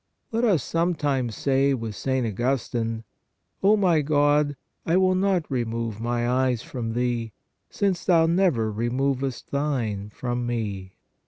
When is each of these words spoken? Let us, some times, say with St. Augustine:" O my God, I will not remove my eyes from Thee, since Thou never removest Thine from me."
Let 0.31 0.43
us, 0.43 0.63
some 0.63 0.95
times, 0.95 1.35
say 1.35 1.75
with 1.75 1.95
St. 1.95 2.25
Augustine:" 2.25 3.03
O 3.61 3.77
my 3.77 4.01
God, 4.01 4.55
I 4.83 4.97
will 4.97 5.13
not 5.13 5.45
remove 5.47 6.01
my 6.01 6.27
eyes 6.27 6.63
from 6.63 6.93
Thee, 6.93 7.33
since 7.69 8.03
Thou 8.03 8.25
never 8.25 8.71
removest 8.71 9.51
Thine 9.51 10.09
from 10.09 10.47
me." 10.47 10.95